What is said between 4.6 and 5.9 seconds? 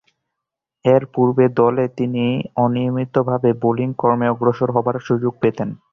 হবার সুযোগ পেতেন।